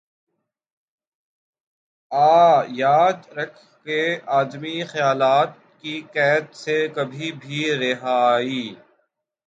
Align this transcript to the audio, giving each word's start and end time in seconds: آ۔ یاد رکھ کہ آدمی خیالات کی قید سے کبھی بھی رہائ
آ۔ 2.11 2.63
یاد 2.75 3.17
رکھ 3.37 3.59
کہ 3.83 3.99
آدمی 4.39 4.83
خیالات 4.83 5.49
کی 5.81 6.01
قید 6.13 6.53
سے 6.53 6.87
کبھی 6.87 7.31
بھی 7.31 7.59
رہائ 7.75 8.49